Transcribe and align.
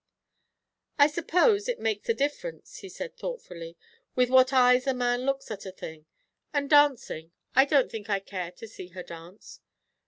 "I 0.97 1.05
suppose 1.05 1.69
it 1.69 1.79
makes 1.79 2.09
a 2.09 2.15
difference," 2.15 2.77
he 2.77 2.89
said 2.89 3.15
thoughtfully, 3.15 3.77
"with 4.15 4.31
what 4.31 4.51
eyes 4.51 4.87
a 4.87 4.95
man 4.95 5.25
looks 5.27 5.51
at 5.51 5.67
a 5.67 5.71
thing. 5.71 6.07
And 6.51 6.67
dancing 6.71 7.33
I 7.53 7.65
don't 7.65 7.91
think 7.91 8.09
I 8.09 8.19
care 8.19 8.49
to 8.53 8.67
see 8.67 8.87
her 8.87 9.03
dance." 9.03 9.59